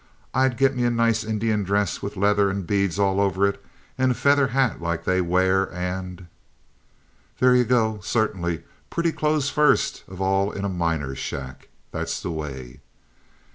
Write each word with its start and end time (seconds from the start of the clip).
I'd 0.33 0.57
get 0.57 0.75
me 0.75 0.83
a 0.83 0.89
nice 0.89 1.23
Indian 1.23 1.61
dress 1.63 2.01
with 2.01 2.17
leather 2.17 2.49
and 2.49 2.65
beads 2.65 2.97
all 2.97 3.21
over 3.21 3.45
it 3.47 3.63
and 3.99 4.13
a 4.13 4.15
feather 4.15 4.47
hat 4.47 4.81
like 4.81 5.03
they 5.03 5.21
wear, 5.21 5.71
and—" 5.71 6.25
"There 7.37 7.55
you 7.55 7.65
go! 7.65 7.99
Certainly! 8.01 8.63
Pretty 8.89 9.11
clothes 9.11 9.51
first 9.51 10.03
of 10.07 10.19
all 10.19 10.51
in 10.51 10.65
a 10.65 10.69
miner's 10.69 11.19
shack. 11.19 11.67
That's 11.91 12.19
the 12.19 12.31
way." 12.31 12.79